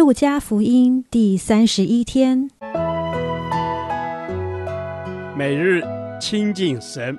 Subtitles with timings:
[0.00, 2.50] 路加福音第三十一天，
[5.36, 5.82] 每日
[6.18, 7.18] 亲近神，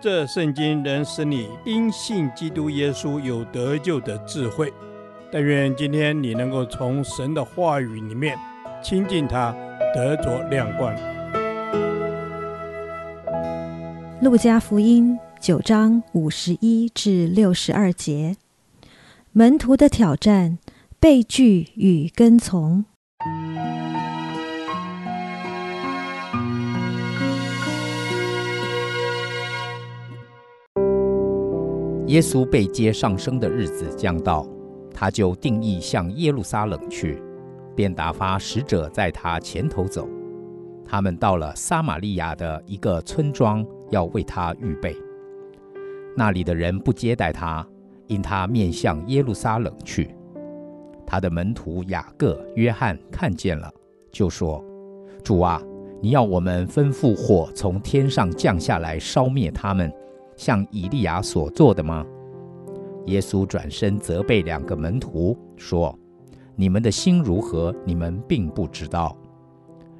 [0.00, 4.72] 这圣经能使你因信基督耶稣有得救的智慧。
[5.32, 8.38] 但愿今天你能够从神的话语里面
[8.80, 9.52] 亲近他，
[9.92, 10.94] 得着亮光。
[14.20, 18.36] 路加福音九章五十一至六十二节，
[19.32, 20.58] 门徒的挑战。
[21.08, 22.84] 被拒与跟从。
[32.08, 34.44] 耶稣被接上升的日子将到，
[34.92, 37.22] 他就定义向耶路撒冷去，
[37.76, 40.08] 便打发使者在他前头走。
[40.84, 44.96] 他们到了撒玛利亚的一个村庄，要为他预备。
[46.16, 47.64] 那里的人不接待他，
[48.08, 50.15] 因他面向耶路撒冷去。
[51.06, 53.72] 他的门徒雅各、约翰看见了，
[54.10, 54.62] 就说
[55.22, 55.62] ：“主啊，
[56.02, 59.92] 你要我们吩咐火从天上降下来烧灭他们，
[60.36, 62.04] 像以利亚所做的吗？”
[63.06, 65.96] 耶稣转身责备两个门徒说
[66.56, 67.72] ：“你们的心如何？
[67.84, 69.16] 你们并不知道。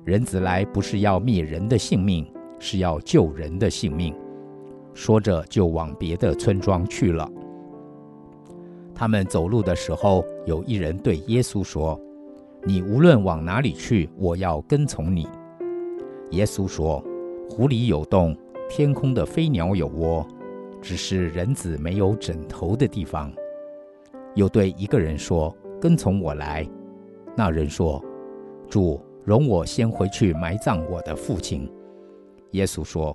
[0.05, 2.27] 人子来不是要灭人的性命，
[2.59, 4.13] 是要救人的性命。”
[4.93, 7.31] 说着，就往别的村庄去了。
[8.97, 12.01] 他们走路的时候，有一人对耶稣说
[12.65, 15.29] ：“你无论往哪里去，我要跟从你。”
[16.33, 17.05] 耶稣说
[17.51, 18.35] ：“湖里有洞，
[18.71, 20.27] 天空的飞鸟有窝，
[20.81, 23.31] 只是人子没有枕头的地方。”
[24.35, 26.67] 又对一个人说：“跟从我来。”
[27.37, 28.03] 那人说
[28.69, 31.71] ：“主，容我先回去埋葬我的父亲。”
[32.53, 33.15] 耶稣说：“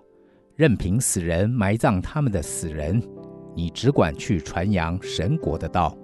[0.55, 3.01] 任凭死人埋葬他们的死人。”
[3.53, 5.95] 你只管去传扬神国的道。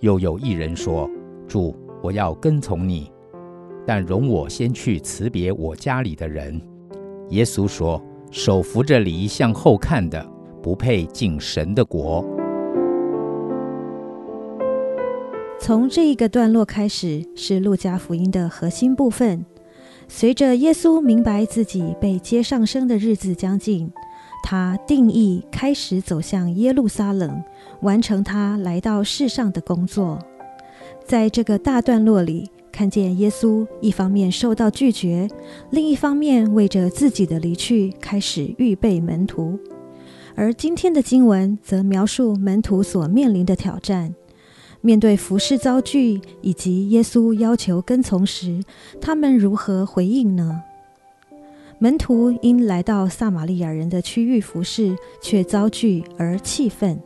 [0.00, 1.10] 又有一人说
[1.48, 3.10] ：“主，我要跟从你，
[3.86, 6.60] 但容我先去辞别我家里的人。”
[7.30, 10.24] 耶稣说：“手扶着犁向后看的，
[10.62, 12.24] 不配进神的国。”
[15.60, 19.44] 从这一个段落开始，是路加福音的核心部分。
[20.06, 23.92] 随着耶稣明白自己被接上升的日子将近。
[24.42, 27.42] 他定义开始走向耶路撒冷，
[27.82, 30.18] 完成他来到世上的工作。
[31.06, 35.28] 在这个大段落里，看见耶稣一方面受到拒绝，
[35.70, 39.58] 另一方面为着自己的离去开始预备门徒。
[40.34, 44.14] 而今天的经文则描述门徒所面临的挑战，
[44.80, 48.62] 面对服事遭拒以及耶稣要求跟从时，
[49.00, 50.62] 他们如何回应呢？
[51.80, 57.00] 门徒因来到撒玛利亚人的区域服侍，却遭拒而气愤。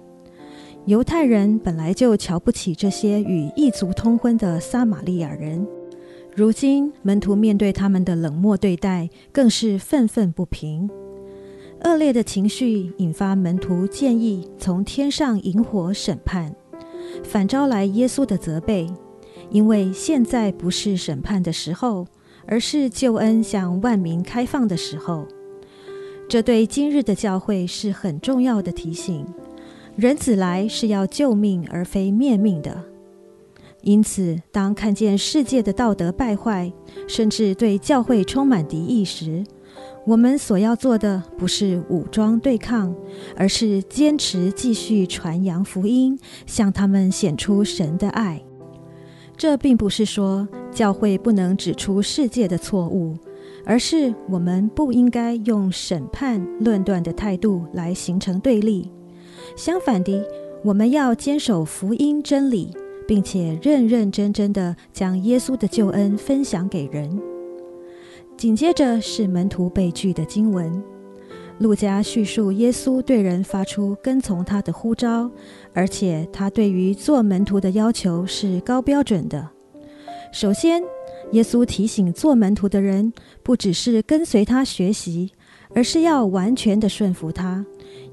[0.86, 5.66] 犹太人本来就瞧不起这些与异族通婚的撒玛利亚人，
[6.34, 10.88] 如今门徒面对他们的冷漠对待，更是愤愤不平。
[11.84, 16.54] 恶劣的情绪引发门徒建议从天上引火审判，
[17.22, 18.90] 反招来耶稣的责备，
[19.50, 22.06] 因为现在不是审判的时候。
[22.46, 25.26] 而是救恩向万民开放的时候，
[26.28, 29.26] 这对今日的教会是很重要的提醒。
[29.96, 32.84] 人子来是要救命，而非灭命的。
[33.82, 36.72] 因此，当看见世界的道德败坏，
[37.08, 39.44] 甚至对教会充满敌意时，
[40.06, 42.94] 我们所要做的不是武装对抗，
[43.36, 48.42] 而是坚持继续传扬福音，向他们显出神的爱。
[49.36, 53.16] 这并不是说教会不能指出世界的错误，
[53.64, 58.90] 而是我们不应该用审判论断的态度来形成对立。
[59.56, 60.24] 相反的，
[60.64, 62.70] 我们要坚守福音真理，
[63.06, 67.20] 并且认认真真的将耶稣的救恩分享给人。
[68.36, 70.82] 紧接着是门徒被拒的经文。
[71.58, 75.30] 路加叙述耶稣对人发出跟从他的呼召，
[75.74, 79.48] 而且他对于做门徒的要求是高标准的。
[80.32, 80.82] 首先，
[81.32, 83.12] 耶稣提醒做门徒的人，
[83.42, 85.30] 不只是跟随他学习，
[85.74, 87.64] 而是要完全的顺服他，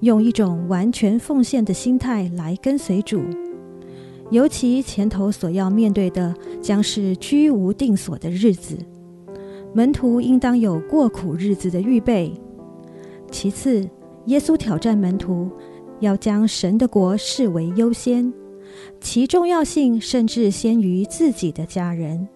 [0.02, 3.22] 用一种完全奉献的心态来跟随主。
[4.32, 8.78] 尤其前头所要面对的，将是居无定所的日子，
[9.74, 12.34] 门徒应当有过苦日子的预备。
[13.32, 13.90] 其次，
[14.26, 15.50] 耶稣挑战门徒
[16.02, 18.32] 要将神的国视为优先，
[19.00, 22.28] 其重要性甚至先于自己的家人。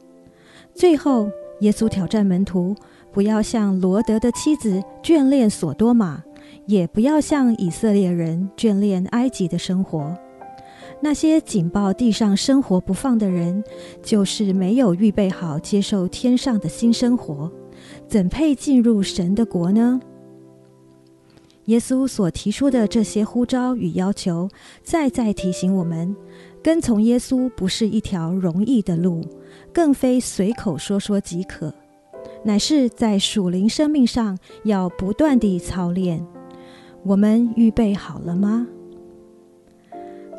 [0.74, 1.30] 最后，
[1.62, 2.76] 耶稣挑战门徒
[3.12, 6.24] 不要像罗德的妻子眷恋所多玛，
[6.66, 10.18] 也不要像以色列人眷恋埃及的生活。
[11.00, 13.64] 那些紧抱地上生活不放的人，
[14.02, 17.52] 就是没有预备好接受天上的新生活，
[18.08, 20.00] 怎配进入神的国呢？
[21.66, 24.50] 耶稣所提出的这些呼召与要求，
[24.84, 26.14] 再再提醒我们，
[26.62, 29.22] 跟从耶稣不是一条容易的路，
[29.72, 31.74] 更非随口说说即可，
[32.44, 36.26] 乃是在属灵生命上要不断地操练。
[37.04, 38.68] 我们预备好了吗？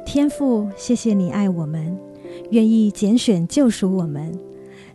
[0.05, 1.99] 天父，谢谢你爱我们，
[2.51, 4.39] 愿意拣选救赎我们，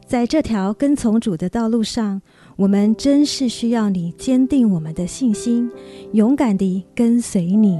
[0.06, 2.22] 在这条跟从主的道路上。
[2.59, 5.71] 我们真是需要你坚定我们的信心，
[6.11, 7.79] 勇敢地跟随你。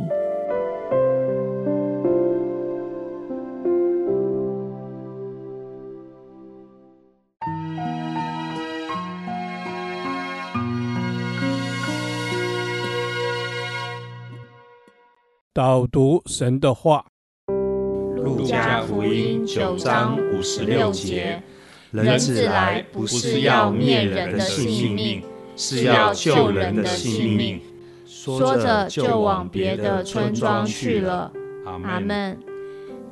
[15.54, 17.06] 导读神的话，
[18.16, 21.44] 《路加福音》九章五十六节。
[21.92, 25.24] 人子来不是要灭人的性命，
[25.56, 27.60] 是要救人的性命。
[28.06, 31.32] 说着就往别的村庄去了。
[31.66, 32.38] 阿门。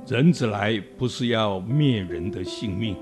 [0.07, 2.95] 人子来不是要灭人的性命，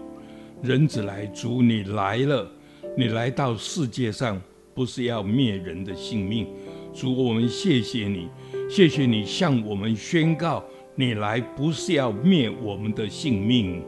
[0.62, 2.50] 人子来，主你来了，
[2.98, 4.42] 你来到世界上
[4.74, 6.48] 不是要灭人的性命。
[6.94, 8.30] 主，我们谢谢你，
[8.69, 10.63] 谢谢你向我们宣告，
[10.95, 13.83] 你来不是要灭我们的性命。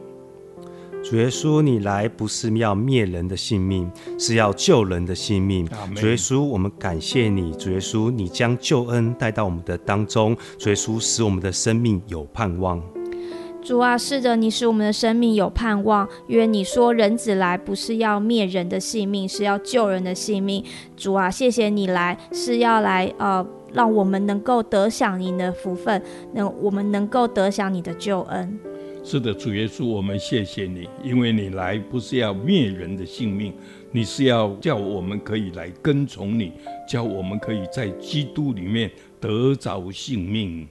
[1.08, 5.66] 主耶稣，你来不是要灭人的性命，是要救人的性命。
[5.94, 7.50] 主耶稣，我们感谢你。
[7.54, 10.36] 主耶稣，你将救恩带到我们的当中。
[10.58, 12.82] 主耶稣，使我们的生命有盼望。
[13.62, 20.62] 主啊，是的，你使我们的生命有盼望，因为你说人子来不是要灭人的性命，是要救人的性命。
[20.94, 26.02] 主啊，谢谢你来是要来呃，让我们能够得享你的福分，
[26.34, 28.58] 能我们能够得享你的救恩。
[29.04, 33.54] 是的，主耶稣，我们谢谢你，因为你来不是要灭人的性命，
[33.90, 36.52] 你是要叫我们可以来跟从你，
[36.86, 40.68] 叫我们可以在基督里面得着性命。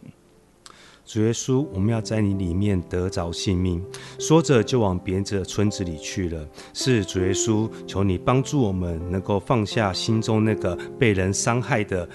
[1.04, 3.82] 主耶稣，我们要在你里面得着性命。
[4.20, 6.48] 说着就往别的村子里去了。
[6.74, 12.08] 是主耶稣，求你帮助我们，能够放下心中那个被人伤害的。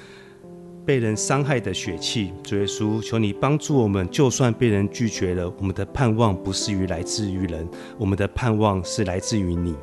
[0.93, 4.07] 被人伤害的血气，主耶稣，求你帮助我们。
[4.11, 7.67] 就算被人拒绝了，我们的盼望不是于来自于人，
[7.97, 9.75] 我们的盼望是来自于你。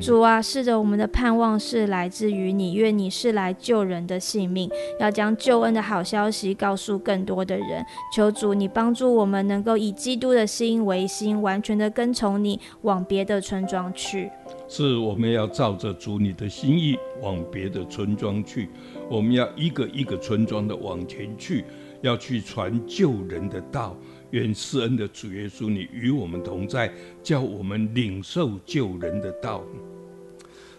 [0.00, 4.68] 主啊，是的，我们的盼望是来自于你，愿你是来救人的性命，
[4.98, 7.84] 要将救恩的好消息告诉更多的人。
[8.14, 14.30] 求主你帮助我们，能够以基督的心为心，完全的跟从你，往别的村庄去。
[14.68, 18.68] 是，我们要照着主你的心意往别的村庄去。
[19.08, 21.64] 我们要一个一个村庄的往前去，
[22.00, 23.96] 要去传救人的道。
[24.34, 26.92] 愿施恩的主耶稣，你与我们同在，
[27.22, 29.62] 叫我们领受救人的道。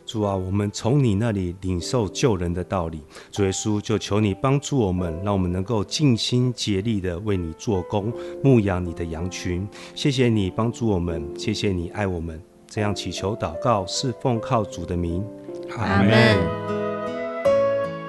[0.06, 3.02] 主啊，我们从你那里领受救人的道理。
[3.32, 8.12] 主耶稣，就求你帮助我们，让我们能够尽心竭力的为你做工，
[8.44, 9.66] 牧养你的羊群。
[9.96, 12.38] 谢谢你帮助我们，谢谢你爱我们。
[12.68, 15.26] 这样祈求祷告，是奉靠主的名。
[15.78, 16.12] 阿门。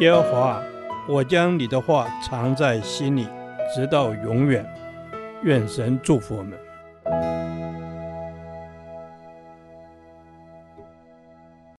[0.00, 0.60] 耶和华，
[1.08, 3.28] 我将你的话藏在心里，
[3.74, 4.66] 直到永远。
[5.46, 6.65] 愿神祝福我们。